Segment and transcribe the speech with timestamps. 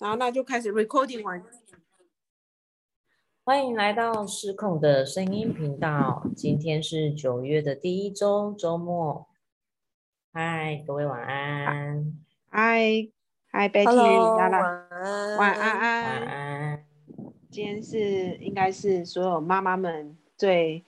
[0.00, 1.40] 好，那就开始 recording 完。
[3.44, 6.26] 欢迎来到失控的声音频道。
[6.34, 9.28] 今天是九月的第一周周末。
[10.32, 12.12] 嗨，各位晚安。
[12.48, 13.08] 嗨，
[13.46, 16.84] 嗨来，晚安，晚安晚安。
[17.52, 20.84] 今天是应该是所有妈妈们最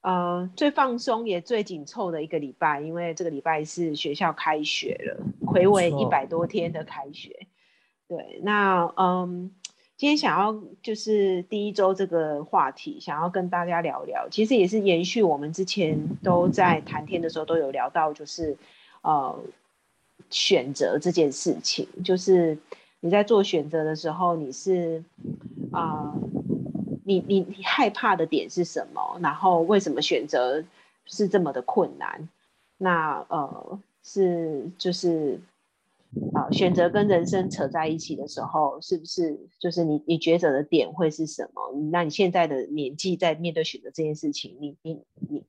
[0.00, 7.46] 呃最放松也最紧凑的一个礼拜，因为这个礼拜是学校开学了，暌违没错一百多天的开学。
[8.10, 9.52] 对，那嗯，
[9.96, 18.56] 今天想要就是第一周这个话题，想要跟大家聊聊，其实也是延续我们之前都在谈天的时候都有聊到，就是
[19.02, 19.38] 呃
[20.28, 22.58] 选择这件事情，就是
[22.98, 25.04] 你在做选择的时候，你是
[25.70, 26.12] 啊、
[27.04, 29.20] 你你你害怕的点是什么？
[29.22, 30.64] 然后为什么选择
[31.04, 32.28] 是这么的困难？
[32.76, 35.38] 那呃是就是
[36.34, 41.72] 啊、选择跟人生扯在一起的时候，是不是就是你你抉择的点会是什么？
[41.92, 45.44] 那你现在的年纪在面对选择这件事情，你你你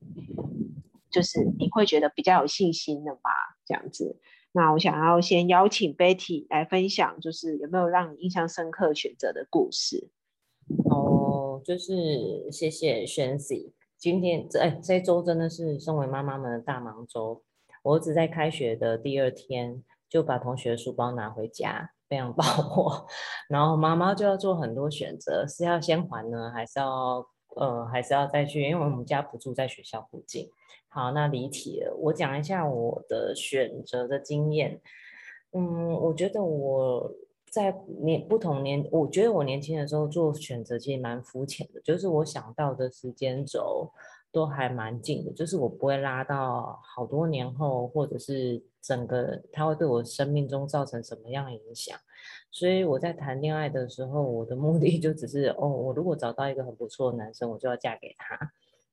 [1.09, 3.31] 就是你会觉得比较有信心的吧？
[3.65, 4.17] 这样子。
[4.53, 10.09] 那我想要先邀请 Betty 来分享，就是有没有让你印象深刻选择的故事？
[10.89, 13.71] 哦，就是谢谢轩 C。
[13.97, 17.41] 今天这哎这一周真的是身为妈妈们的大忙周。
[17.83, 23.07] 我儿子在开学的第二天就把同学的书包拿回家，非常 爆火。
[23.47, 28.61] 然后妈妈就要做很多选择，是要先还呢，还是要呃还是要再去？
[28.61, 30.49] 因为我们家不住在学校附近。
[30.89, 34.81] 好，那离题了，我讲一下我的选择的经验。
[35.53, 37.09] 嗯，我觉得我
[37.49, 43.89] 在年不同年，我觉得我年轻的时候做选择其实蛮肤浅的，就是我想到的时间轴
[44.31, 51.97] 都还蛮近的，就是我不会拉到好多年后，或者是整个它会对我生命中造成什么样的影响。
[52.49, 58.37] 所以我在谈恋爱的时候，我的目的 就只是哦，我如果找到一个很不错的男生，我就要嫁给他。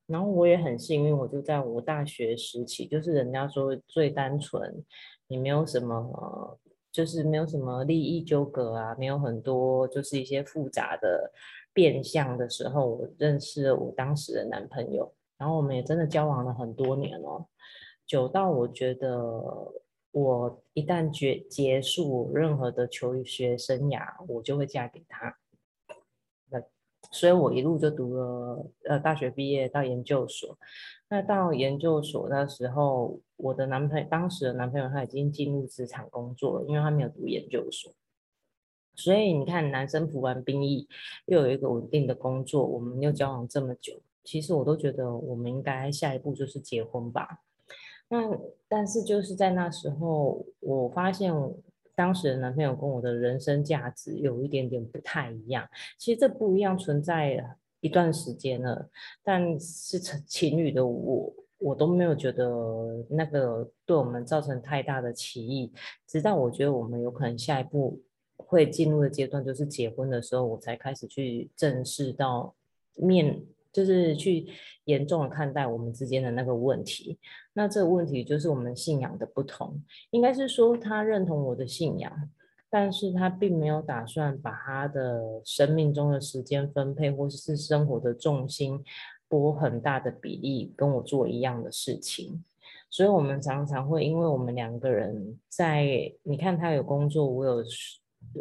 [0.07, 4.83] 然后我也很幸运，我就在我大学时期，就是人家说最单纯，
[5.27, 6.59] 你没有什么，
[6.91, 11.31] 就是没有什么利益纠葛啊，没有很多就是一些复杂的
[11.75, 17.47] 变相的时候，我认识了我当时的男朋友，然后我们也真的交往了很多年哦，
[18.07, 19.73] 久到我觉得
[20.11, 25.37] 我一旦结结束任何的求学生涯，我就会嫁给他。
[27.13, 30.59] 所以我一路就读了呃大学毕业到研究所。
[31.09, 37.95] 那到研究所那时候，我的男朋友当时的男朋友他已经进入职场工作了，因为他没有读研究所。
[38.95, 40.87] 所以你看，男生服完兵役，
[41.27, 47.41] 又有一个稳定的工作，我们又交往这么久，其实我都觉得我们应该下一步就是结婚吧。
[48.11, 51.33] 那但是就是在那时候，我发现
[51.95, 55.67] 当时的男朋友跟我的人生价值有一点点不太一样。
[55.97, 57.43] 其实这不一样存在
[57.81, 58.91] 一段时间了，
[59.25, 65.73] 但是成情侣的我，我都没有觉得那个对我们造成太大的歧义。
[66.07, 68.03] 直到我觉得我们有可能下一步
[68.37, 72.55] 会进入的阶段就是结婚的时候，我才开始去正视到
[72.95, 73.43] 面。
[73.79, 74.45] 就是去
[74.87, 77.17] 严重的看待我们之间的那个问题，
[77.53, 79.81] 那这个问题就是我们信仰的不同。
[80.11, 82.13] 应该是说他认同我的信仰，
[82.69, 88.83] 但是他并没有打算把他的生命中的时间分配或是生活的重心
[89.29, 92.43] 拨很大的比例跟我做一样的事情。
[92.91, 97.63] 所以，我们常常会因为我们两个人在，你看他有工作，我有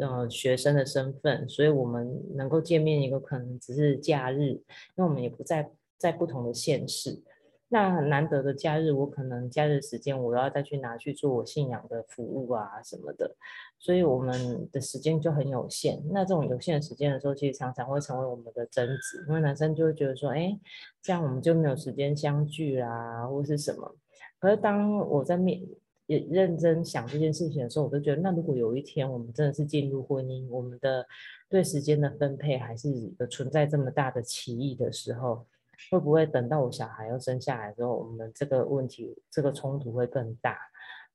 [0.00, 4.62] 呃学生的身份，所以我们能够见面一个可能只是假日，因
[4.96, 7.22] 为我们也不在在不同的县市。
[7.70, 13.36] 那难得的假日，我可能假日时间我要再去拿去做我信仰的服务啊什么的，
[13.78, 16.02] 所以我们的时间就很有限。
[16.10, 20.58] 那这种有限的时间的时候，其实常常会成为我们的争执，因为男生就会觉得说，哎，
[21.02, 23.94] 这样我们就没有时间相聚啦，或是什么。
[24.38, 25.60] 可是当我在面
[26.08, 31.06] 也认真想这件事情的时候，我就觉得，那如果有一天我们真的是进入婚姻，我们的
[31.50, 32.88] 对时间的分配还是
[33.30, 35.46] 存在这么大的歧义的时候，
[35.90, 40.58] 会不会等到我小孩要生下来之后，我们这个问题、这个冲突会更大？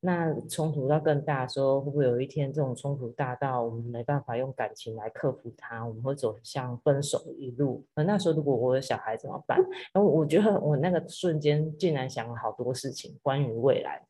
[0.06, 5.84] 那冲突到更大的时候，会不会有一天这种冲突大到我们没办法用感情来克服它？
[5.84, 7.84] 我们会走向分手一路？
[7.96, 9.58] 那那时候如果我有小孩怎么办？
[9.92, 14.06] 然后我觉得我那个瞬间竟然想了好多事情关于未来。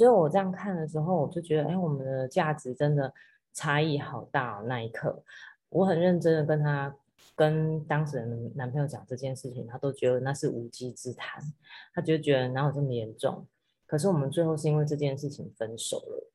[0.00, 3.12] 所以我这样看的时候，我就觉得，哎，我们的价值真的
[3.52, 4.64] 差异好大哦。
[4.66, 5.22] 那一刻，
[5.68, 6.96] 我很认真的跟他、
[7.36, 11.44] 跟当事人的男朋友讲这件事情，他都觉得那是无稽之谈，
[11.92, 13.46] 他就觉得哪有这么严重。
[13.84, 16.30] 可是我们最后是因为这件事情分手了。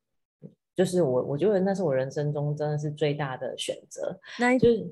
[0.76, 4.16] 就是我我觉得那是我人生中真的是最大的选择。
[4.38, 4.88] 那一就是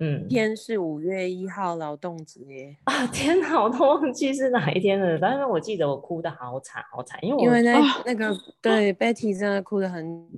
[0.00, 0.26] 嗯。
[0.28, 5.18] 天是五月一号劳动节，啊天哪，我都忘记是哪一天了。
[5.18, 10.28] 但是我记得我哭的好惨好惨，因为我因为那、啊那个对 Betty 真的哭得很，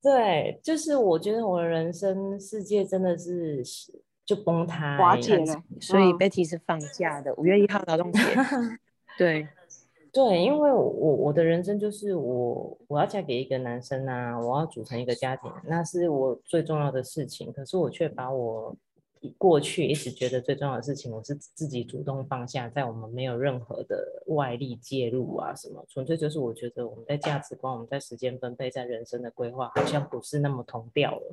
[0.00, 3.62] 对，就是我觉得我的人生世界真的是
[4.24, 6.18] 就崩塌瓦欸解了，所以嗯。
[6.18, 8.20] Betty 是放假的，五月一号劳动节。
[9.18, 9.46] 对，
[10.12, 17.50] 对，因为我我的人生就是我我要嫁给一个男生啊，我要组成一个家庭，那是我最重要的事情。
[17.50, 18.76] 可是我却把我
[19.38, 31.32] 过去一直觉得最重要的事情，我是自己主动放下，在我们没有任何的外力介入啊什么，纯粹就是我觉得我们在价值观、我们在时间分配、在人生的规划好像不是那么同调了。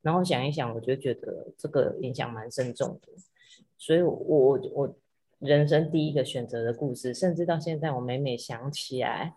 [0.00, 3.08] 然后想一想，我就觉得这个影响蛮深重的，
[3.76, 4.94] 所以我我我
[5.40, 9.34] 人生第一个选择的故事，甚至到现在我每每想起来，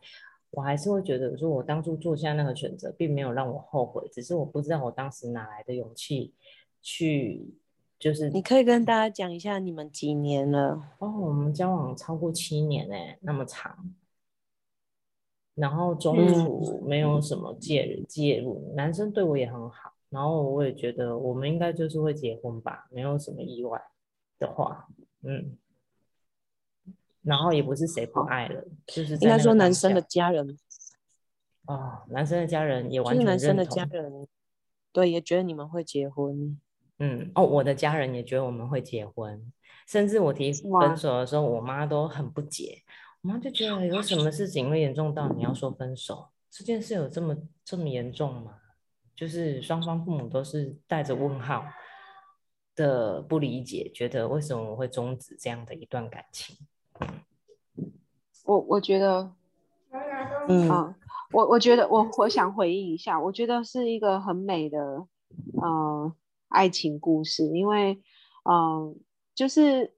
[0.51, 6.33] 我还是会觉得说，我当初做下那个选择，并没有让我后悔，只是我不知道我当时哪来的勇气
[6.81, 7.55] 去，
[7.97, 10.79] 就是你可以跟大家讲一下你们几年了？
[10.99, 13.93] 哦，我们交往超过七年哎，那么长，
[15.55, 17.85] 然后中嗯途没有什么介。
[17.85, 23.81] 入介入，男生对我也很好，然后我也觉得我们应该就是会结婚吧，没有什么意外
[24.37, 24.87] 的话，
[25.23, 25.57] 嗯，
[27.23, 30.57] 然后也不是谁不爱了，就是应该说男生的家人，
[31.65, 34.27] 哦，男生的家人也就是完全男生的家，人，
[34.91, 36.59] 对，也觉得你们会结婚。
[36.99, 39.51] 嗯，哦，我的家人也觉得我们会结婚，
[39.87, 42.83] 甚至我提哇分手的时候，我妈都很不解，
[43.21, 46.29] 我妈就觉得有什么事情会严重到你要说分手？
[46.51, 47.35] 这件事有这么
[47.65, 48.57] 这么严重吗？
[49.15, 51.65] 就是双方父母都是带着问号
[52.75, 56.57] 的不理解，觉得为什么我会终止这样的一段感情？
[58.45, 59.31] 我我觉得，
[60.47, 60.95] 嗯，嗯，
[61.31, 64.79] 我我觉得我我想回应一下，我觉得是一个很美的
[65.61, 66.13] 呃
[66.49, 67.93] 爱情故事，因为
[68.43, 68.95] 嗯、呃
[69.33, 69.93] 就是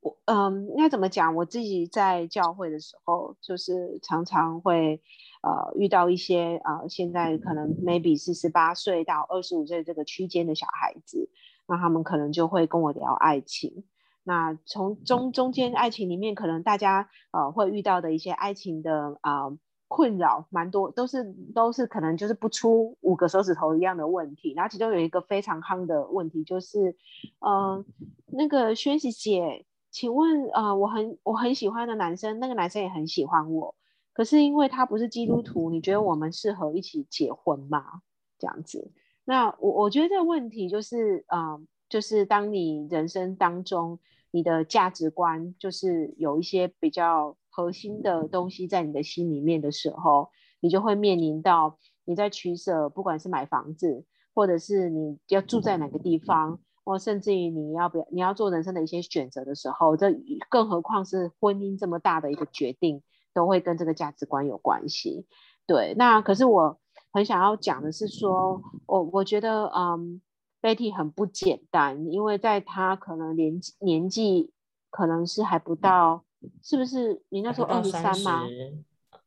[0.00, 1.34] 我嗯、应该怎么讲？
[1.34, 5.02] 我自己在教会的时候，就是常常会
[5.42, 11.28] 呃遇到一些啊、呃现在可能 maybe 是十八岁到二十五岁这个区间的小孩子，
[11.66, 13.84] 那他们可能就会跟我聊爱情。
[14.22, 19.58] 那从中中间爱情里面，可能大家呃会遇到的一些爱情的啊、呃
[19.88, 24.52] 困扰，蛮多都是都是可能就是不出五个手指头一样的问题。
[24.54, 26.94] 然后其中有一个非常夯的问题就是，
[27.40, 27.84] 呃，
[28.26, 33.74] 那个宣喜姐，请问呃我很我很喜欢的男生，那个男生也很喜欢我，
[34.12, 38.02] 可是因为他不是基督徒，你觉得我们适合一起结婚吗？
[38.38, 38.92] 这样子。
[39.24, 43.98] 那我我觉得这个问题就是，嗯，就是当你人生当中
[44.30, 60.14] 你的价值观就是有一些比较核心的东西在你的心里面的时候，你就会面临到你在取舍，不管是买房子，或者是你要住在哪个地方，或甚至于你要不要你要做人生的一些选择的时候，这
[60.48, 63.02] 更何况是婚姻这么大的一个决定，
[63.34, 65.26] 都会跟这个价值观有关系。
[65.66, 66.78] 对，那可是我
[67.12, 70.20] 很想要讲的是说，我我觉得，嗯
[70.60, 74.50] ，Betty 很不简单，因为在她可能年纪年纪
[74.90, 76.24] 可能是还不到，
[76.62, 77.22] 是不是？
[77.28, 78.46] 你那时候二十三吗？
[78.48, 78.78] 十，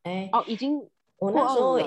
[0.02, 0.78] 哎，哦，已经
[1.18, 1.78] 我那时候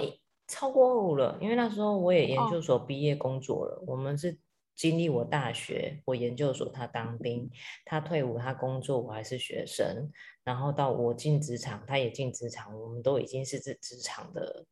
[0.48, 3.84] 超过二五了，因为那时候我也研哦究所毕业工作了。
[3.86, 4.40] 我们是
[4.76, 7.50] 经历我大学，我研究所，他当兵，
[7.84, 10.10] 他退伍，他工作，我还是学生。
[10.44, 14.66] 然后到我进职场，他也进职场，我们都已经是职职场的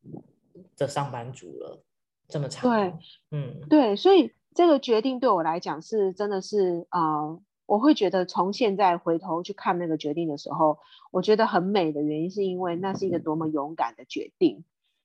[0.78, 1.84] 的上班族了，
[2.30, 3.00] 这么长对哦，
[3.32, 10.80] 嗯，对，所以这个决定对我来讲是真的是啊、我会觉得从现在回头去看那个决定的时候，
[11.12, 14.64] 我觉得很美的原因是因为那是一个多么勇敢的决定，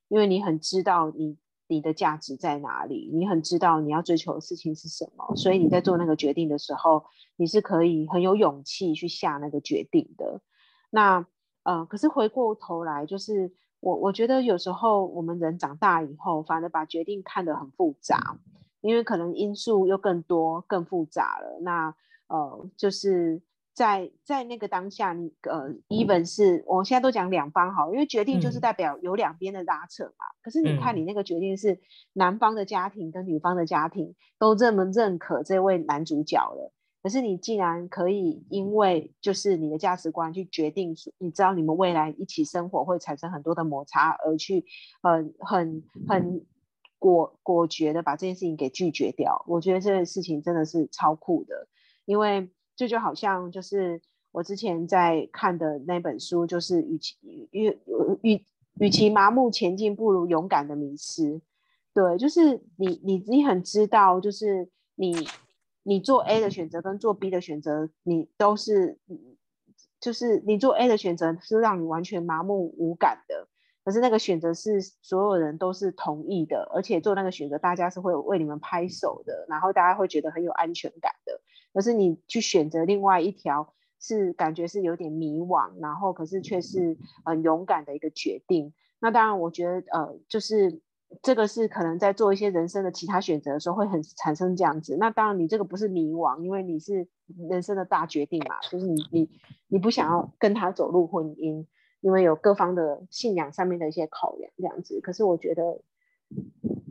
[0.09, 7.05] 因为你很知道你你的价值在哪里，你很知道你要追求的事情是什么，所以你在做那个决定的时候，
[7.35, 10.41] 你是可以很有勇气去下那个决定的。
[10.91, 11.27] 那
[11.65, 18.39] 呃，可是回过头来，就是我我觉得有时候我们人长大以后，反而把决定看得很复杂，
[18.81, 21.61] 因为可能因素又更多、更复杂了。
[21.63, 21.95] 那
[22.29, 23.43] 呃，就是
[23.75, 30.27] 在在那个当下，你呃，even 是我现在都讲两方好，因为决定就是嗯代表有两边的拉扯嘛。
[30.43, 31.81] 可是你看嗯你那个决定是
[32.13, 36.73] 男方的家庭跟女方的家庭都这么认可这位男主角了。
[37.03, 44.63] 可是你竟然可以因为就是你的价值观去决定，你知道你们未来一起生活会产生很多的摩擦，而去
[45.01, 46.45] 很很很
[47.01, 49.45] 果果决的把这件事情给拒绝掉。
[49.49, 51.67] 我觉得这件事情真的是超酷的，
[52.05, 57.77] 因为这就好像就是我之前在看的那本书，就是与其与与
[58.23, 58.45] 与
[58.79, 61.41] 与其麻木前进，不如勇敢的迷失。
[61.93, 65.27] 对，就是你你你很知道，就是你
[65.83, 68.99] 你做 A 的选择跟做 B 的选择，你都是，
[69.99, 73.49] 就是你做 A 的选择是让你完全麻木无感的。
[73.91, 81.41] 可是那个选择是所有人都是同意的，而且做那个选择，大家是会为你们拍手的，然后大家会觉得很有安全感的。
[81.75, 88.73] 可是你去选择另外一条，是感觉是有点迷惘，然后可是却是很勇敢的一个决定。
[89.01, 90.81] 那当然，我觉得呃，就是
[91.21, 94.97] 这个是可能在做一些人生的其他选择的时候会很产生这样子。
[95.01, 97.09] 那当然，你这个不是迷惘，因为你是
[97.49, 99.29] 人生的大决定嘛，就是你你
[99.67, 101.67] 你不想要跟他走入婚姻。
[102.01, 105.01] 因为有各方的信仰上面的一些考量，这样子。
[105.01, 105.81] 可是我觉得，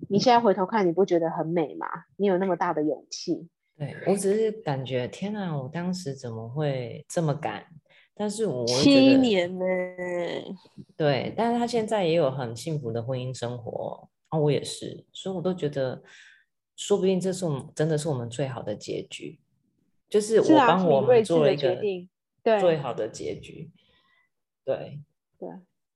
[0.10, 1.88] 你现在回头看，你不觉得很美吗？
[2.18, 3.50] 你有那么大的勇气。
[3.78, 5.56] 对我只是感觉，天哪！
[5.56, 7.66] 我当时怎么会这么敢？
[8.14, 9.66] 但是我七年呢？
[10.98, 16.04] 对，但是他现在也有很幸福的婚姻生活啊，我也是，所以我都觉得，
[16.76, 19.40] 说不定这是我们真的是我们最好的结局，
[20.10, 21.80] 就是我帮我们做了一个
[22.60, 23.72] 最好的结局。
[24.70, 25.00] 对
[25.40, 25.50] 对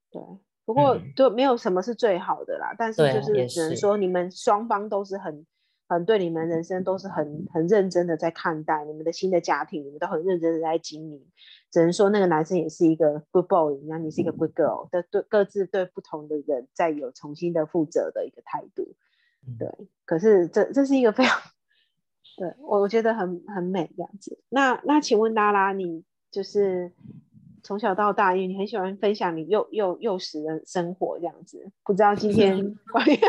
[0.10, 0.22] 对，
[0.66, 2.74] 不过就没有什么是最好的啦。
[2.76, 5.46] 但是就是只能说，你们双方都是很
[5.88, 11.24] 很对你们人生都是很很认真的在看待你们的新的家庭，你们都很认真的在经营。
[11.70, 18.96] 只能说那个男生也是一个 good boy，那你是一个 good girl，的对各自对不同的人在有重新的负责的一个态度。
[19.60, 19.70] 对，
[20.06, 21.40] 可是这这是一个非常
[22.38, 24.40] 对我我觉得很很美这样子。
[24.50, 26.92] 那那请问拉拉，你就是。
[27.64, 32.76] 从小到大，因为你很喜欢分享你幼幼幼时的生活这样子，不知道今天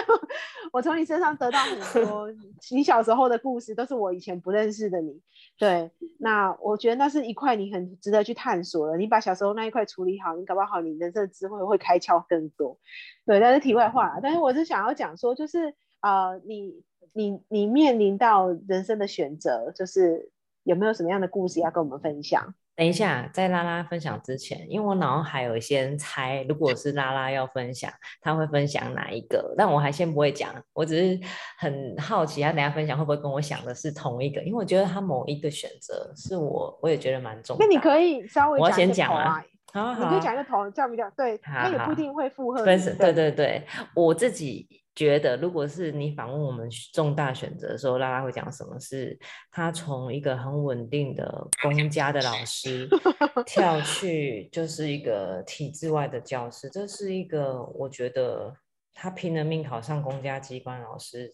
[0.72, 2.28] 我从你身上得到很多
[2.72, 5.20] 你小时候的故事，都是我以前不认识的你。
[5.56, 5.88] 对，
[6.18, 8.96] 那我觉得那是一块你很值得去探索的。
[8.96, 12.76] 你把小时候那一块处理好，你搞不好你人生的智慧会开窍更多。
[13.24, 20.28] 对，但是题外话，但是我是想要讲说，就是呃，你你你面临到人生的选择，就是
[20.64, 22.52] 有没有什么样的故事要跟我们分享？
[22.76, 27.88] 等一下，在拉拉分享之前，因为我脑海有一些猜，如果是拉拉要分享，
[28.20, 29.54] 他会分享哪一个？
[29.56, 31.20] 但我还先不会讲，我只是
[31.56, 34.42] 很好奇，他等下分享会不会跟我想的是同一个？
[34.42, 37.64] 因为我觉得他某一个选择是我，我也觉得蛮重要。
[37.64, 42.64] 那你可以稍微我先讲啊，好，你可以讲一个头，这样比较对，那也不一定会附和。
[42.64, 42.76] 对
[43.12, 43.64] 对对，
[43.94, 44.83] 我自己。
[44.94, 48.78] 觉得，如果是你访问我们重大选择的时候，拉拉会讲什么？
[48.78, 49.18] 是
[49.50, 52.88] 他从一个很稳定的公家的老师
[53.44, 56.70] 跳去，就是一个体制外的教师。
[56.70, 58.56] 这是一个我觉得
[58.92, 61.32] 他拼了命考上公家机关老师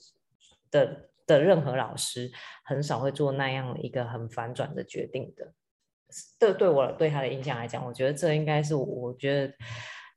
[0.71, 2.33] 的的任何老师，
[2.65, 5.53] 很少会做那样一个很反转的决定的。
[6.39, 9.55] 这对我对他的印象来讲，我觉得这应该是我觉得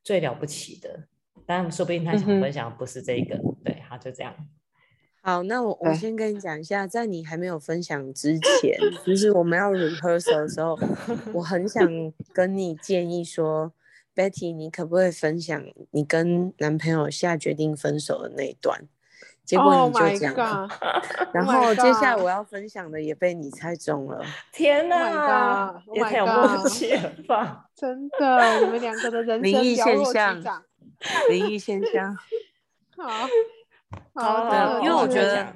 [0.01, 1.07] 最了不起的。
[1.45, 4.33] 但说不定他想分享不是这个，对，好，就这样。
[5.21, 10.77] 好，那我我先跟你讲一下，在你还没有分享之前，就是我们要 rehearsal 的时候，
[11.33, 11.87] 我很想
[12.33, 13.71] 跟你建议说
[14.13, 18.87] ，Betty，你可不可以分享你跟男朋友下决定分手的那一段？
[19.45, 20.69] 结果你就讲，
[21.33, 24.21] 然后接下来我要分享的也被你猜中了。
[24.53, 27.65] 天哪，也太有默契了吧！
[27.75, 30.41] 真的，你们两个的人生灵异现象。
[31.29, 32.17] 灵异现象，
[32.95, 33.27] 好
[34.13, 35.53] 好的，因为我觉得，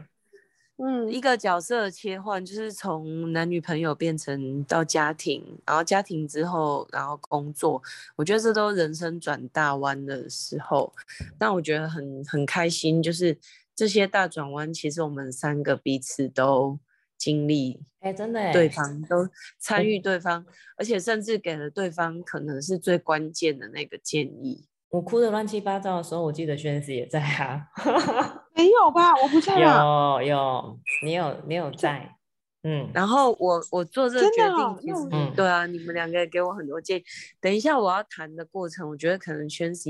[0.77, 7.81] 嗯，一个角色的切换，就是从男女朋友变成到家庭，然后家庭之后，然后工作，
[8.15, 10.93] 我觉得这都人生转大弯的时候。
[11.39, 13.37] 但我觉得很很开心，就是
[13.75, 16.77] 这些大转弯，其实我们三个彼此都
[17.17, 19.27] 经历，哎，真的，对方都
[19.57, 24.65] 参与对方，而且甚至给了对方可能是最关键的那个建议。
[24.89, 27.67] 我哭的乱七八糟的时候，我记得轩子也在啊。
[28.55, 29.13] 没有吧？
[29.21, 32.15] 我不在有有，你有你有在。
[32.63, 37.03] 嗯，然后我我做这个决定，其实对啊，你们两个给我很多建议。
[37.39, 39.89] 等一下我要谈的过程，我觉得可能轩子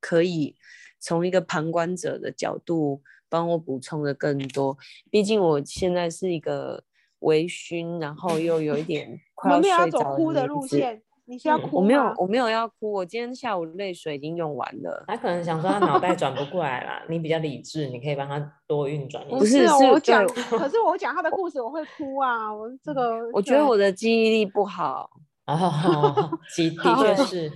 [0.00, 0.56] 可以
[0.98, 4.76] 从一个旁观者的角度帮我补充的更多。
[5.10, 6.82] 毕竟我现在是一个
[7.20, 11.02] 微醺，然后又有一点快要睡着的路线。
[11.30, 11.76] 你是要哭？
[11.76, 12.90] 我没有，我没有要哭。
[12.90, 15.04] 我今天下午泪水已经用完了。
[15.06, 17.02] 他可能想说他脑袋转不过来了。
[17.06, 19.22] 你比较理智，你可以帮他多运转。
[19.28, 22.50] 不是我讲，可是我讲他的故事，我会哭啊。
[22.52, 25.10] 我这个，我觉得我的记忆力不好。
[25.44, 27.52] 哦，的 的确是。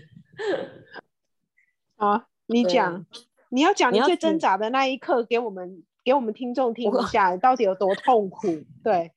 [1.97, 3.07] 啊，你讲，
[3.49, 8.49] 你要讲你最挣扎的那一刻，给我们给我们听众听一下，到底有多痛苦？
[8.85, 9.13] 对。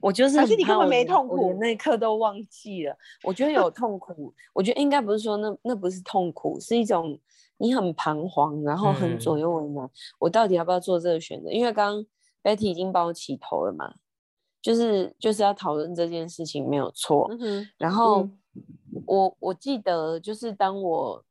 [0.00, 2.96] 我就是，可是你根本没痛苦，那一刻都忘记了。
[3.22, 7.18] 我觉得有痛苦，我觉得应该不是说那那不是痛苦，是一种
[7.56, 11.50] 你很彷徨，然后很左右为难，我到底要不要做这个选择？
[11.50, 12.06] 因为刚刚
[12.42, 13.94] Betty 已经帮我起头了嘛，
[14.62, 17.28] 就是就是要讨论这件事情没有错。
[17.76, 18.28] 然后
[19.06, 21.24] 我我记得就是当我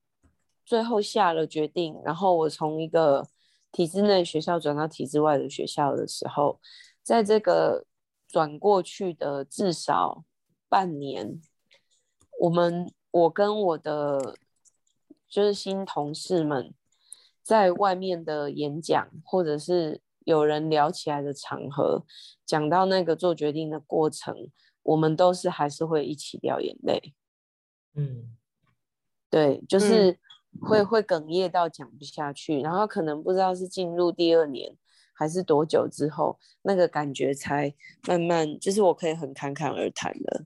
[0.66, 3.26] 最后下了决定，然后我从一个
[3.72, 6.60] 体制内学校转到体制外的学校的时候，
[7.02, 7.86] 在这个
[8.28, 10.24] 转过去的至少
[10.68, 11.42] 半年，
[12.40, 14.36] 我们我跟我的。
[15.30, 16.74] 就是新同事们
[17.44, 22.06] 在外面的演讲，或者是有人聊起来的场合，
[22.46, 24.50] 讲到那个做决定的过程，
[24.84, 27.14] 我们都是还是会一起掉眼泪。
[27.94, 28.38] 嗯，
[29.30, 30.18] 对，就是
[30.62, 34.78] 会会哽咽到讲不下去，然后可能不知道是进入第二年
[35.18, 37.74] 还是多久之后，那个感觉才
[38.08, 40.46] 慢慢，就是我可以很侃侃而谈的。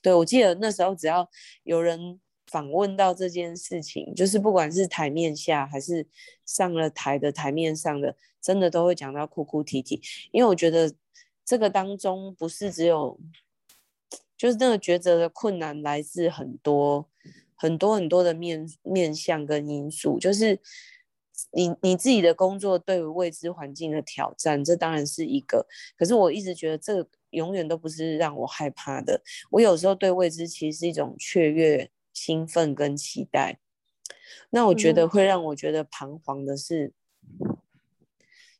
[0.00, 1.28] 对我记得那时候，只要
[1.64, 2.20] 有人。
[2.48, 6.06] 访问到这件事情，就是不管是台面下还是
[6.44, 10.00] 上了台的台面上的，真的都会讲到哭哭啼啼。
[10.30, 10.94] 因为我觉得
[11.44, 13.18] 这个当中不是只有，
[14.36, 17.08] 就是那个抉择的困难来自很多
[17.56, 20.60] 很多很多的面面向跟因素，就是
[21.52, 25.66] 你你自己的工作对于未知环境的挑战，这当然是一个。
[25.96, 29.20] 可是我一直觉得这永远都不是让我害怕的。
[29.50, 31.90] 我有时候对未知其实是一种雀跃。
[32.16, 33.58] 兴奋跟期待，
[34.50, 36.92] 那我觉得会让我觉得彷徨的是，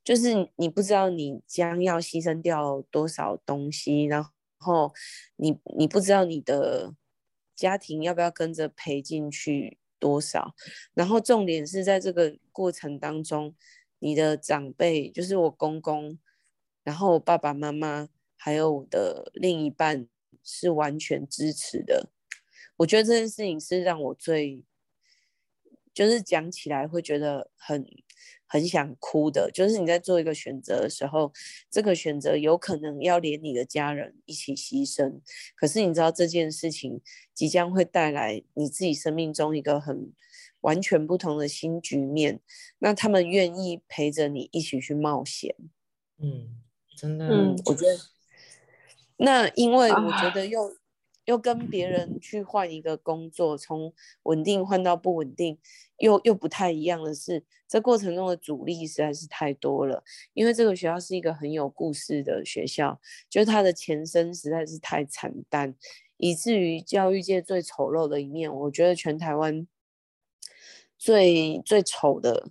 [0.02, 4.26] 就是你不知道你将要牺牲掉多少东西，然
[4.58, 4.92] 后
[5.36, 6.96] 你你不知道你的
[7.54, 10.54] 家庭要不要跟着赔进去多少，
[10.92, 13.54] 然后重点是在这个过程当中，
[14.00, 16.18] 你的长辈就是我公公，
[16.82, 20.06] 然后我爸爸妈妈还有我的另一半
[20.42, 22.10] 是完全支持的。
[22.76, 24.62] 我觉得这件事情是让我最，
[25.94, 27.86] 就是讲起来会觉得很
[28.54, 29.50] 很想哭的。
[29.52, 31.32] 就是你在做一个选择的时候，
[31.68, 35.20] 这个选择有可能要连你的家人一起牺牲。
[35.56, 37.00] 可是你知道这件事情
[37.34, 40.12] 即将会带来你自己生命中一个很
[40.60, 42.38] 完全不同的新局面。
[42.78, 45.56] 那他们愿意陪着你一起去冒险。
[46.20, 46.62] 嗯，
[46.96, 47.26] 真的。
[47.26, 47.98] 嗯，我觉得。
[49.16, 50.76] 那因为我觉得又。
[51.24, 53.92] 又跟别人去换一个工作，从
[54.24, 55.58] 稳定换到不稳定，
[55.98, 60.02] 又又不太一样的是，这过程中的阻力实在是太多了。
[60.34, 65.74] 因为这个学校是一个很有故事的学校，就是它的前身实在是太惨淡，
[66.16, 69.66] 以至于教育界最丑陋的一面，我觉得全台湾
[70.98, 72.50] 最最丑的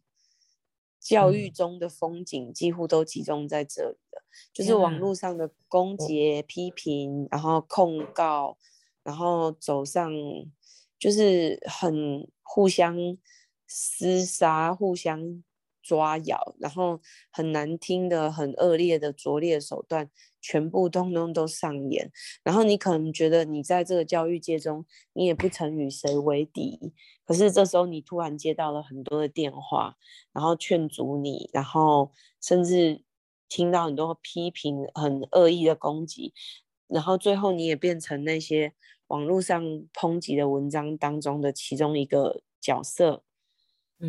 [1.04, 4.24] 教育中的风景，几乎都集中在这里了。
[4.54, 8.58] 就是网络上的攻击、批评，然后控告，
[9.04, 10.10] 然后走上
[10.98, 12.98] 就是很互相
[13.70, 15.44] 厮杀、互相
[15.82, 20.10] 抓咬，然后很难听的、很恶劣的拙劣手段，
[20.44, 22.12] 全部通通都上演。
[22.44, 26.94] 然后你可能觉得你在这个教育界中，你也不曾与谁为敌，
[27.26, 29.98] 可是这时候你突然接到了很多的电话，
[30.32, 33.02] 然后劝阻你，然后甚至。
[33.50, 36.34] 听到很多批评、很恶意的攻击，
[36.88, 38.74] 然后最后你也变成那些
[39.10, 43.22] 网络上抨击的文章当中的其中一个角色，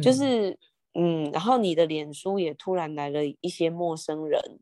[0.02, 0.58] 就是
[0.94, 4.60] 嗯，然后你的脸书也突然来了一些陌生人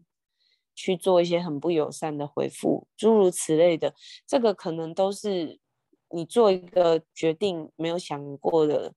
[0.74, 3.94] 去做一些很不友善的回复，诸如此类的，
[4.26, 5.60] 这个可能都是
[6.10, 8.94] 你做一个决定没有想过的，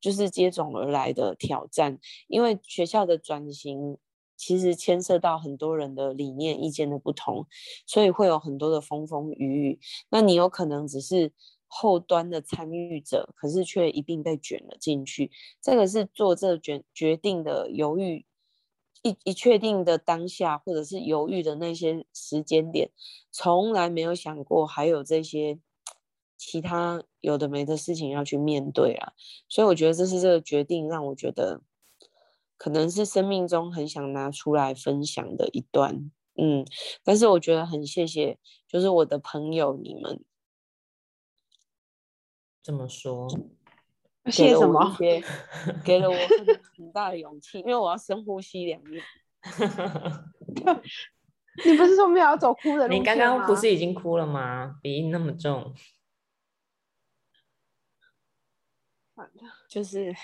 [0.00, 3.98] 就是接踵而来的挑战，因为学校的转型。
[4.40, 7.44] 其实牵涉到很多人的理念、意见的不同，
[7.88, 9.80] 所以会有很多的风风雨雨。
[10.10, 11.32] 那你有可能只是
[11.66, 15.32] 后端的参与者，可是却一并被卷了进去。
[15.60, 18.24] 这个是做这决决定的犹豫，
[19.02, 22.90] 一一确定的当下，或者是犹豫的那些时间点，
[23.30, 25.58] 从来没有想过还有这些
[26.36, 29.12] 其他有的没的事情要去面对啊。
[29.48, 31.62] 所以我觉得这是这个决定让我觉得。
[32.60, 36.66] 可能是生命中很想拿出来分享的一段，嗯，
[37.04, 40.24] 但是我觉得很谢谢，就是我的朋友你们
[42.60, 43.28] 这么说，
[44.32, 44.96] 谢什么？
[45.84, 46.16] 给了我
[46.76, 49.02] 很大的勇气，因为我要深呼吸两遍。
[51.64, 54.76] 你不是说没有要走哭的路你刚刚不是已经哭了吗？
[54.80, 55.74] 鼻音那么重，
[59.68, 60.14] 就是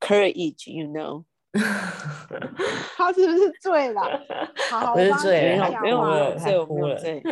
[0.00, 1.24] courage，you know。
[2.96, 4.02] 他是不是醉了？
[4.70, 6.02] 好，不是醉，没有，没有，
[6.38, 7.22] 没有，醉。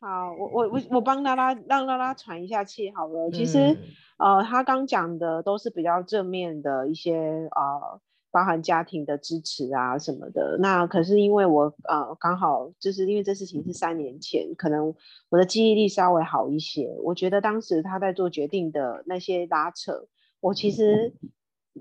[0.00, 3.30] 好，我我我我帮拉拉让拉拉喘一下气好了。
[3.32, 3.76] 其实，
[4.18, 10.56] 呃，他刚讲的都是比较正面的一些呃，包含家庭的支持啊什么的。
[10.60, 14.94] 那可是因为我呃刚好就是因为这事情是三年前，可能
[15.30, 16.96] 我的记忆力稍微好一些。
[17.02, 20.06] 我觉得当时他在做决定的那些拉扯，
[20.38, 21.12] 我其实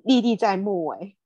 [0.04, 1.17] 历历在目哎。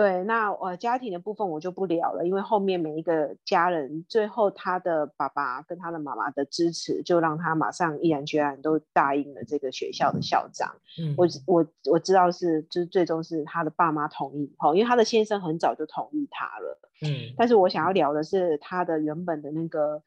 [0.00, 10.74] 对，那呃家庭的部分我就不聊了，因为后面每一个家人，最后他的爸爸跟他的妈妈的支持，就让他马上毅然决然都答应了这个学校的校长。
[10.98, 16.78] 嗯，我我我知道是，就是最终是他的爸妈同意哈，因为他的先生很早就同意他了。
[17.02, 20.02] 嗯，但是我想要聊的是他的原本的那个，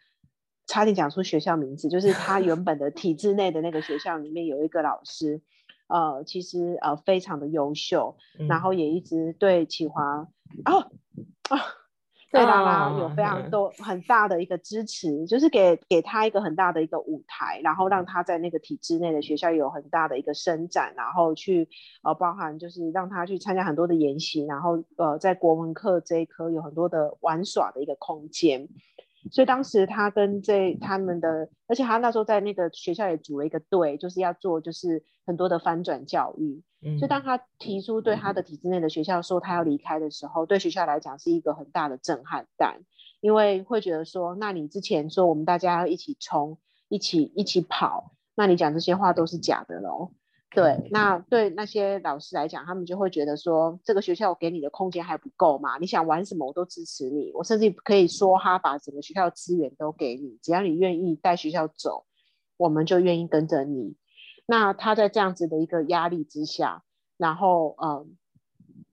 [0.65, 5.39] 差点讲出学校名字，就是他原本的体制内的那个学校里面有一个老师。
[5.87, 8.15] 呃，其实呃非常的优秀，
[8.47, 10.27] 然后也一直对启华
[10.65, 10.91] 哦
[11.49, 11.59] 啊，
[12.31, 21.69] 对拉拉有非常多很大的一个支持，就是给给他一个很大的一个舞台，然后让他在那个体制内的学校有很大的一个伸展，然后去
[22.01, 28.67] 呃包含就是让他去参加很多的研习，然后呃在国文课这一科有很多的玩耍的一个空间。
[29.31, 36.61] 所以当时他跟这他们的，而且他那时候在那个学校也组了一个队，就是要做就是很多的翻转教育。
[36.99, 42.81] 所以当他提出对他的体制内的学校说他要离开的时候，对学校来讲是一个很大的震撼弹，
[43.21, 46.57] 因为会觉得说，那你之前说我们大家要一起冲，
[46.89, 50.11] 一起一起跑，那你讲这些话都是假的喽。
[50.55, 55.79] 对，那对那些老师来讲，他们就会觉得说，这个学校我给你的空间还不够嘛？
[55.79, 62.05] 你想玩什么，我都支持你，我甚至可以说哈，把整个学校资源都给你，只要你愿意带学校走，
[62.57, 63.95] 我们就愿意跟着你。
[64.45, 66.83] 那他在这样子的一个压力之下，
[67.17, 68.05] 然后呃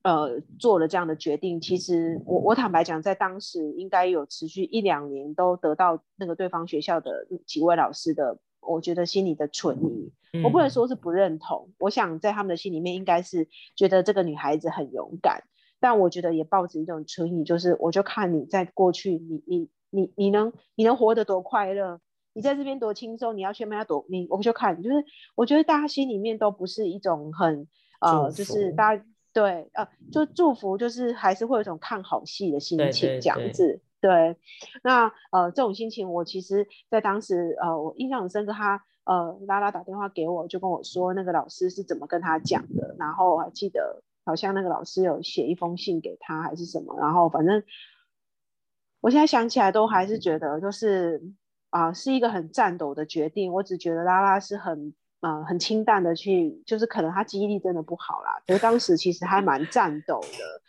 [0.03, 1.61] 呃做了这样的决定。
[1.61, 8.39] 其实我我坦白讲，在当时应该有持续一两年，都得到那个对方学校的几位老师的。
[8.61, 10.13] 我觉得心里的存疑，
[10.45, 11.71] 我不能说是不认同。
[11.79, 15.45] 我想在他们的心里面，应该是觉得这个女孩子很勇敢。
[15.83, 22.01] 但我觉得也抱着一种存疑，就是我就看你在过去，你你你你能你能活得多快乐，
[22.35, 25.03] 你在这边多轻松，你要去那边多你，我就看，就是
[25.35, 27.67] 我觉得大家心里面都不是一种很
[28.01, 33.67] 呃，就是大家对呃，就祝福，就是还是会有一种看好戏的心情这样子。
[33.69, 34.37] 对，对
[34.83, 47.63] 那呃这种心情，我其实在当时呃我印象很深刻，他呃拉拉打电话给我，就跟我说那个老师是怎么跟他讲的，然后我还记得好像那个老师有写一封信给他还是什么，然后反正
[49.03, 51.23] 我现在想起来都还是觉得就是
[51.69, 60.60] 啊是一个很颤抖的决定，我只觉得拉拉是很呃很清淡的去，就是可能他记忆力真的不好啦，所以当时其实还蛮战斗的。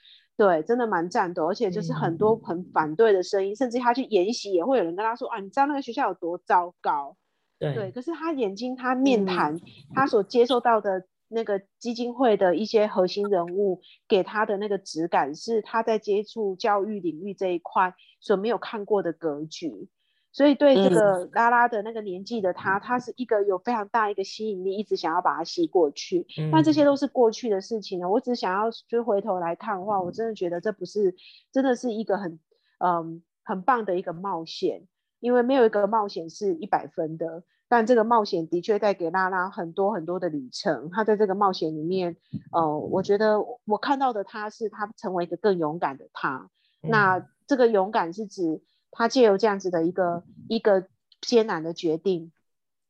[0.41, 7.15] 对，真的蛮战斗，而且就是很多很反对的声音，甚至他去演习也会有人跟他说啊，你知道那个学校有多糟糕？
[7.59, 9.55] 对，可是他眼睛，他面谈，
[9.93, 19.89] 他所接受到的那个基金会的一些核心人物给他的那个质感，是他在接触教育领域这一块所没有看过的格局。
[20.33, 26.25] 所以对这个拉拉的那个年纪的他，他是一个有非常大一个吸引力，一直想要把它吸过去。
[26.51, 28.09] 但这些都是过去的事情了。
[28.09, 31.13] 我只想要就回头来看的话，我真的觉得这不是
[31.51, 32.39] 真的是一个很
[32.79, 34.87] 嗯很棒的一个冒险，
[35.19, 37.43] 因为没有一个冒险是一百分的。
[37.67, 40.89] 但这个冒险的确带给拉拉很多很多的旅程。
[40.91, 42.15] 他在这个冒险里面，
[42.53, 46.49] 呃，我觉得我看到的他是他成为一个更勇敢的他。
[46.81, 48.61] 那这个勇敢是指。
[48.91, 50.87] 他借由这样子的一个一个
[51.21, 52.31] 艰难的决定，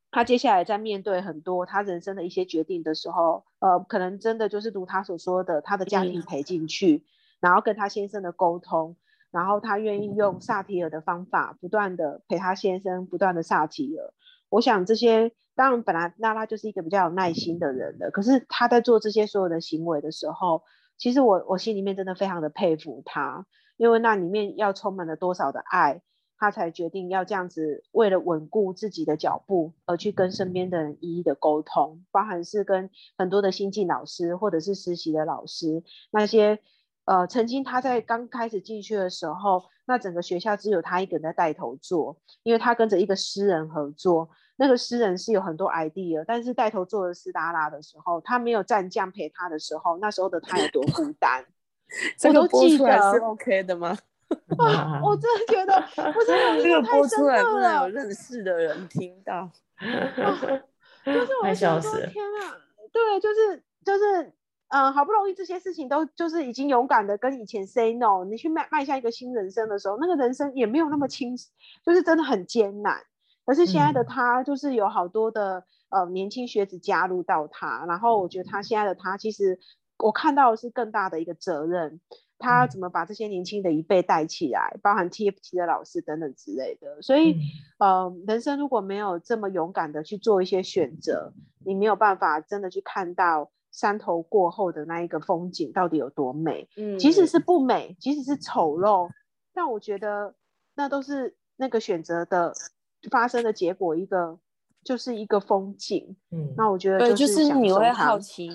[0.09, 7.05] 他接下来在面对很多他人生的一些决定的时候，呃，可能真的就是如他所说的，他的家庭陪进去，
[7.39, 8.97] 然后跟他先生的沟通，
[9.31, 14.13] 然后他愿意用萨提尔的方法，不断的陪他先生，不断的萨提尔。
[14.49, 20.63] 我想这些当然本来娜拉就是一个比较有耐心的人的，可是他在做这些所有的行为的时候，
[20.97, 23.45] 其实我我心里面真的非常的佩服他。
[23.81, 26.03] 因为那里面要充满了多少的爱，
[26.37, 36.59] 他才决定要这样子，为了稳固自己的脚步而去跟身边的人一一的沟通，包含是跟很多的新进老师或者是实习的老师，那些
[37.05, 51.43] 呃曾经他在刚开始进去的时候，那整个学校只有他一个人在带头做，因为他跟着一个诗人合作，那个诗人是有很多 idea，但是带头做的是达拉的时候，他没有战将陪他的时候，那时候的他有多孤单。
[52.27, 53.97] 我都记得是 OK 的吗？
[54.57, 55.81] 啊， 我真的觉得
[56.13, 56.27] 不是
[56.63, 59.49] 这个播出来不能有认识的人听到，
[61.03, 62.55] 就是我想说天啊，
[62.93, 64.31] 对，就是就是，
[64.69, 71.35] 嗯，好不容易这些事情都就是已经勇敢的跟以前 say no，你去迈迈向一个新人生的时候，那个人生也没有那么轻，
[71.85, 73.01] 就是真的很艰难。
[73.45, 79.59] 可是现在的他就是有好多的呃年轻学子加入到他，然后我觉得他现在的他其实
[80.01, 81.99] 我看到的是更大的一个责任，
[82.37, 87.01] 他怎么把这些年轻的一辈带起来，包含 TFT 的老师等等之类的。
[87.01, 87.37] 所以
[87.79, 91.33] 呃，人生如果没有这么勇敢的去做一些选择，
[91.65, 96.67] 你没有办法真的去看到山头过后的那一个风景到底有多美。
[96.77, 99.09] 嗯，即使是不美，即使是丑陋，
[99.53, 100.35] 但我觉得
[100.75, 102.53] 那都是那个选择的。
[103.09, 104.37] 发生的结果，一个
[104.83, 106.15] 就是一个风景。
[106.31, 108.49] 嗯，那我觉得对，就是你会好奇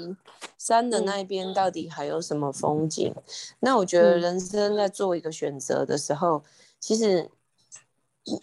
[0.59, 3.15] 山的那一边到底还有什么风景。
[3.61, 6.43] 那我觉得人生在做一个选择的时候，
[6.81, 7.31] 其实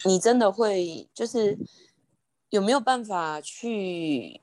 [0.04, 1.58] 你真的会就是
[2.50, 4.40] 有没有办法去，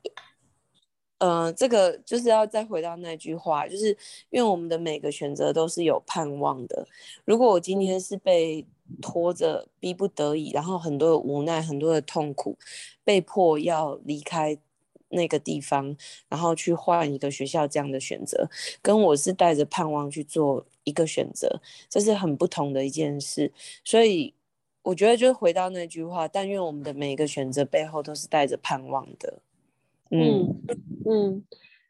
[1.18, 3.88] 呃，这个就是要再回到那句话，就是
[4.30, 6.88] 因为我们的每个选择都是有盼望的。
[7.26, 8.68] 如果我今天是被
[9.02, 12.58] 拖着，逼不得已，然后很多的无奈，很多的痛苦，
[13.04, 14.58] 被迫要离开
[15.10, 15.96] 那个地方，
[16.30, 18.50] 然后去换一个学校，这样的选择，
[18.82, 23.52] 跟我是带着盼望去做一个选择，这是很不同的一件事。
[23.84, 24.34] 所以
[24.84, 29.40] 我觉得，就回到那句话，但愿我们的每一个选择背后都是带着盼望的。
[30.10, 30.56] 嗯
[31.06, 31.44] 嗯，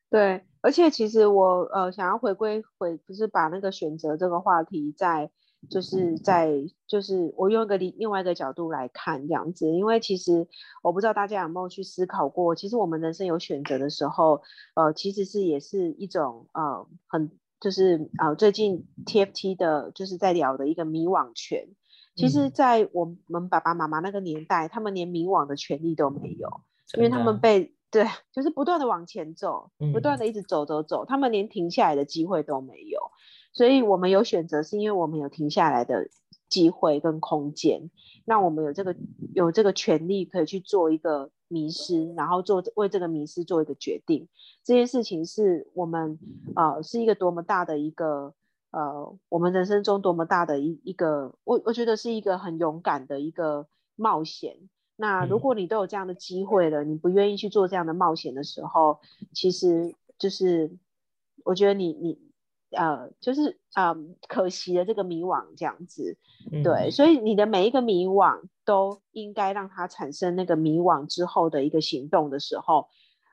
[0.09, 0.41] 对。
[0.61, 5.29] 而且其实我呃想要回归回，不是把那个选择这个话题在。
[5.69, 6.51] 就是在，
[6.87, 10.47] 就是我用一个另另外一个角度来看这样子，因为其实
[10.81, 14.41] 我不知道大家有没有去思考过，其实我们人生有选择的时候，
[14.75, 21.67] 呃，其实是也是一种呃很就是呃最近 TFT 的就是在聊的一个迷惘权。
[22.13, 26.61] 其实，在我们爸爸妈妈那个年代，他们连迷惘的权利都没有，
[26.97, 32.99] 因为他们被对，就是不断的往前走，不断的一直走走走，他们连停下来的机会都没有。
[33.53, 36.07] 所以我们有选择，是因为我们有停下来的
[36.47, 37.89] 机会跟空间，
[38.25, 38.95] 那我们有这个
[39.33, 44.27] 有这个权利可以去做一个迷失，然后做为这个迷失做一个决定。
[44.63, 46.17] 这件事情是我们
[46.55, 48.33] 呃是一个多么大的一个
[48.71, 54.55] 呃我们人生中多么大的一一个我我觉得是一个很勇敢的一个冒险。
[54.95, 58.99] 那如果你都有这样的机会了，你不愿意去做这样的冒险的时候，
[59.33, 60.71] 其实就是
[61.43, 62.30] 我觉得你你。
[62.71, 63.95] 呃，就是啊，
[64.27, 66.17] 可惜的这个迷惘这样子，
[66.63, 72.87] 对，所以你的每一个迷惘都应该让它产生那个迷惘之后的一个行动的时候，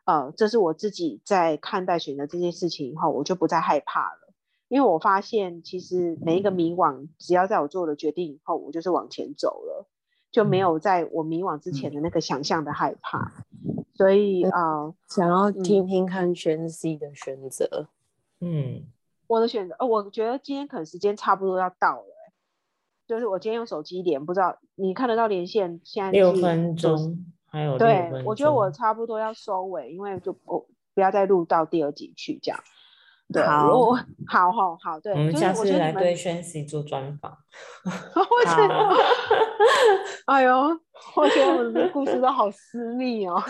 [0.05, 4.33] 呃，这是我自己在看待选择这件事情以后，我就不再害怕了，
[4.69, 9.87] 因为我发现其实每一个迷惘，只要在我做了决定以后，我就是往前走了，
[10.33, 13.33] 就没有在我迷惘之前的那个想象的害怕，
[13.95, 17.89] 所以啊，想要听听看全 C 的选择，
[18.41, 18.83] 嗯。
[19.29, 22.33] 我的选择，哦，我觉得今天可能时间差不多要到了，
[23.07, 32.59] 就是我今天用手机连，不知道你看得到连线，现在六分钟，还有对，我觉得我差不多要收尾，因为就我不要再录到第二集去这样。
[33.47, 33.93] 好，
[34.27, 37.31] 好好好，对，我们下次来对宣熙做专访。
[37.85, 38.97] 我觉得，
[40.25, 40.55] 哎呦，
[41.15, 43.37] 我觉得我们的故事都好私密哦。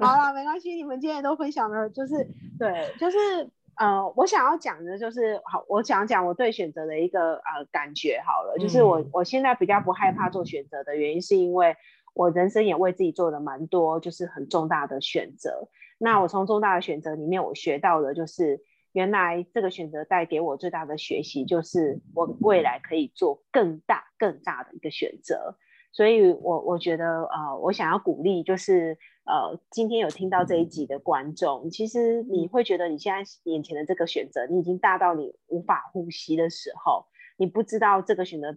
[0.00, 3.48] 好了，没关系，你们今天都分享了，就是对，就是。
[3.76, 11.76] 呃，我想要讲的就是，好，我讲讲我对选择的一个呃感觉好了，就是我我现在比较不害怕做选择的原因，是因为
[12.14, 15.68] 我人生也为自己做了蛮多，就是很重大的选择。
[15.98, 18.60] 那我从重大的选择里面，我学到的就是，
[18.92, 25.56] 原来这个选择带给我最大的学习，就是我未来可以做更大更大的一个选择。
[25.92, 37.06] 所以，我我觉得，呃，我想要鼓励，就是，呃，今天有听到这一集的观众，其实你会觉得你现在眼前的这个选择，你已经大到你无法呼吸的时候，
[37.36, 38.56] 你不知道这个选择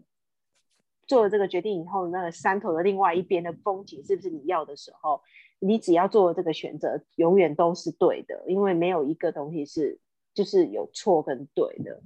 [1.05, 5.21] 做了这个决定以后，那个山头的另外一边的风景是不是你要的时候，
[5.59, 9.99] 你只要做了这个选择，永远都是对的，因为没有一个东西是。
[10.33, 11.99] 就是有错跟对的，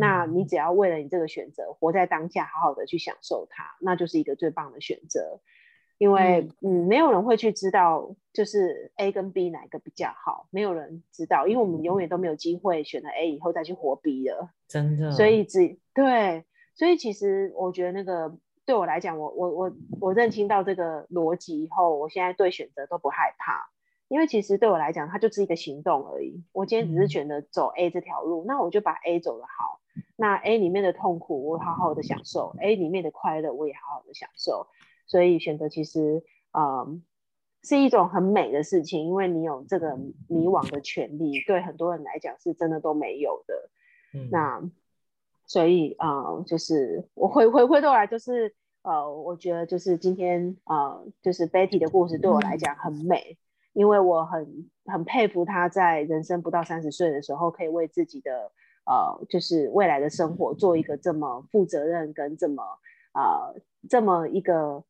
[0.00, 5.40] 那你只要为了你这个选择，活在当下，好好的去享受它，那就是一个最棒的选择。
[5.98, 15.10] 因为嗯，没有人会去知道，就是 A 跟 B 哪个比较好，没有人知道，因为我们永远都没有机会选了 A 以后再去活 B 了，真的。
[15.12, 23.70] 所以只对，所以其实我觉得那个对我来讲，我我我我认清到这个逻辑以后，我现在对选择都不害怕。
[24.08, 26.44] 因为其实对我来讲，它就是一个行动而已。
[26.52, 29.80] 我今天只是选择走 A 这条路，那我就把 A 走的好。
[30.14, 34.68] 那 A 里面的痛苦，我好好的享受；A 里面的快乐，我也好好的享受。
[35.06, 37.02] 所以选择其实，嗯，
[37.62, 39.96] 是一种很美的事情，因为你有这个
[40.28, 41.40] 迷惘的权利。
[41.46, 43.70] 对很多人来讲，是真的都没有的。
[44.14, 44.62] 嗯那
[45.46, 48.54] 所以啊，就是我回回回头来，就是。
[48.88, 53.36] 呃，我觉得就是今天呃，就是 Betty 的故事对我来讲很美，
[53.72, 58.52] 因为我很很佩服她在人生不到三十岁的时候，可以为自己的
[58.84, 62.62] 呃，就是未来的生活做一个这么负责任跟这么
[63.10, 63.50] 啊
[63.90, 64.84] 这么一个。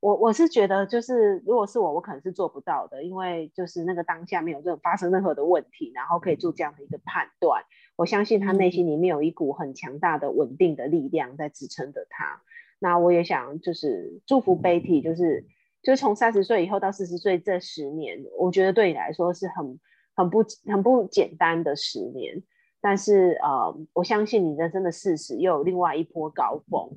[0.00, 7.64] 我我是觉得，就是如果是我，我可能是做不到的，因为就是那个当下没有这种发生任何的问题，然后可以做这样的一个判断。
[7.96, 12.42] 我相信他内心里面有一股很强大的稳定的力量在支撑着他。
[12.78, 15.44] 那我也想就是祝福 Betty，就是
[15.82, 19.80] 就是从三十岁以后到四十岁这十年，我觉得对你来说是很
[20.14, 22.40] 很不很不简单的十年。
[22.80, 26.88] 但是呃，我相信你人生的四十又有另外一波高峰。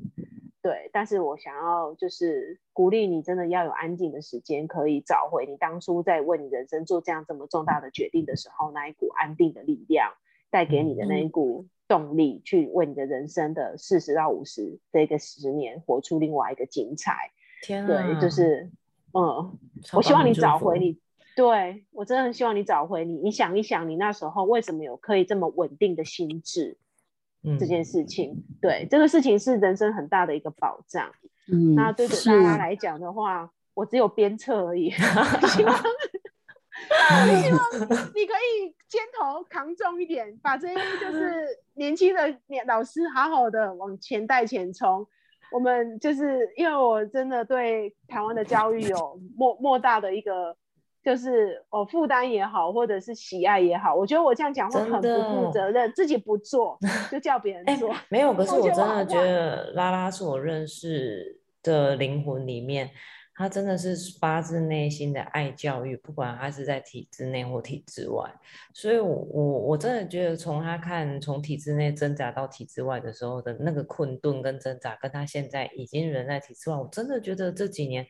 [0.62, 10.14] 对，但是我想要就是鼓励你，真的要有安静的时间，可以找回你当初在为你人生做这样这么重大的决定的时候那一股安定的力量，
[10.52, 17.32] 带给你的那一股动力，去为你的人生的四十到五十这个十年活出另外一个精彩。
[17.64, 18.70] 天啊对，就是
[19.14, 19.58] 嗯，
[19.94, 21.00] 我希望你找回你，
[21.36, 23.16] 对我真的很希望你找回你。
[23.16, 26.78] 你想一想，你那时候为什么有可以这么稳定的心智？
[27.60, 31.12] 这件事情，对这个事情是人生很大的一个保障。
[31.52, 34.90] 嗯，那对大家来讲的话，我只有鞭策而已。
[35.48, 35.76] 希望，
[37.28, 37.60] 希望
[38.16, 45.08] 你可以肩头扛重一点，把这些就是年轻的年老师好好的往前带前冲。
[45.52, 50.56] 我们就是因为我真的对台湾的教育有莫莫大的一个。
[51.04, 56.78] 就是哦，负担也好，或者是喜爱也好，我觉得我这样讲话很不负责任，自己不做
[57.10, 57.92] 就叫别人做。
[58.10, 62.92] 没有，可是我真的觉得拉拉是我认识的灵魂里面，
[63.34, 68.32] 他真的是发自内心的爱教育，不管他是在体制内或体制外。
[68.72, 78.06] 所以，我我我真的觉得从他看从体制内挣扎到体制外的时候的那个困顿跟挣扎，跟他现在已经人在体制外，我真的觉得这几年。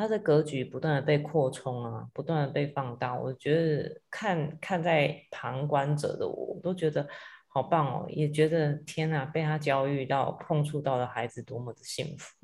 [0.00, 3.14] 他的格局不断的被扩充啊，不断的被放大。
[3.14, 7.06] 我觉得看看在旁观者的我，我都觉得
[7.48, 12.34] 好棒哦，也觉得天哪，被他教育到、碰触到的孩子多么的幸福。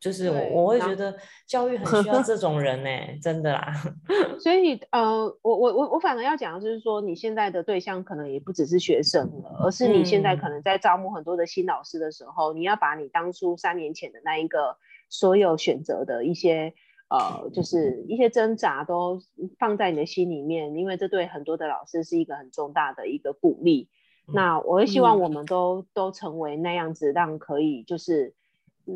[0.00, 1.16] 就是我我会觉得
[1.46, 2.90] 教育很需要这种人呢，
[3.22, 3.72] 真的啦。
[4.42, 14.76] 所以呃，我我我我反而要讲的就是说，你现在的对象可能也不只是学生了，而是你现在可能在招募很多的新老师的时候，你要把你当初三年前的那一个
[15.08, 16.74] 所有选择的一些。
[17.08, 19.20] 呃，就是一些挣扎都
[19.60, 23.88] 放在你的心里面，因为这对很多的老师是一个很重大的一个鼓励。
[24.26, 28.34] 那我也希望我们都都成为那样子，让可以就是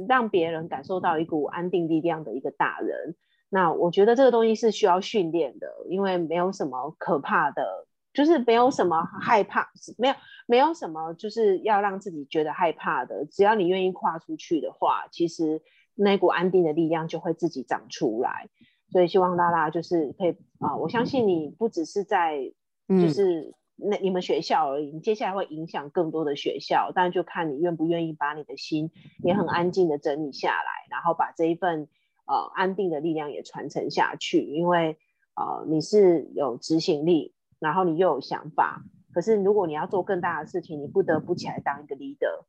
[0.08, 3.14] 让别人感受到一股安定力量的一个大人。
[3.48, 10.14] 那我觉得这个东西是需要训练的，因为没有什么可怕的，就是没有什么害怕，没有
[10.48, 13.24] 没有什么就是要让自己觉得害怕的。
[13.26, 15.62] 只要你愿意跨出去的话，其实。
[15.94, 18.48] 那股安定的力量就会自己长出来，
[18.90, 22.52] 所以希望大家就是可以啊，我相信你不只是在
[22.88, 28.90] 就是那你们学校而已，你接下来会影响更多的学校，但就看你愿不愿意把你的心
[29.22, 31.88] 也很安静的整理下来，然后把这一份
[32.26, 34.96] 呃安定的力量也传承下去，因为
[35.34, 42.44] 呃你是有执行力，然后你又有想法，可是如果你要做更大的事情，你不得不起来当一个 leader。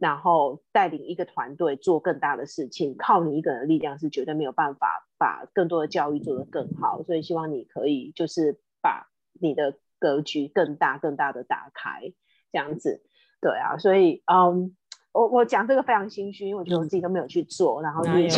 [0.00, 7.02] 然后带领一个团队做更大的事情，靠你一个人的力量是绝对没有办法把更多的教育做得更好。
[7.04, 9.08] 所以希望你可以就是把
[9.40, 12.12] 你的格局更大、更大的打开，
[12.50, 13.02] 这样子。
[13.40, 14.74] 对啊，所以嗯，
[15.12, 17.80] 我我讲这个非常心虚，因为我觉得我自己都没有去做。
[17.80, 18.28] 然后 你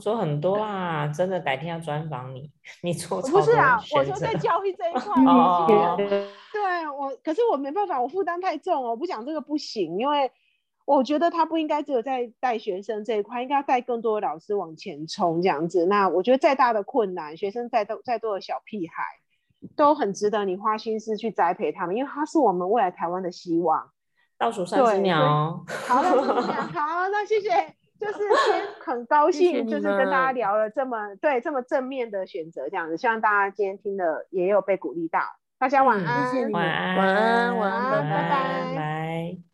[0.00, 2.50] 说很多啊，真的改天要专访你，
[2.82, 3.78] 你做不是啊？
[3.96, 5.12] 我说在教育这一块，
[6.52, 10.30] 对我，可是我没办法，我负担太重了，我不讲这个不行，因为。
[10.96, 15.86] 我觉得他不应该只有在带学生这一块，应该带更多的老师往前冲这样子。
[15.86, 19.04] 那我觉得再大的困难，学生再多再多的小屁孩，
[19.76, 23.88] 都很值得你花心思去栽培他们，因为他是我们未来台湾的希望。
[24.36, 27.50] 倒数三十秒，好，好，那谢谢，
[28.00, 35.20] 就是先 很高兴，就是跟大家聊了这么对这么正面的选择这样子，希望大家今天听的也有被鼓励到。
[35.58, 39.49] 大家晚安，晚安，晚安，晚安，拜拜。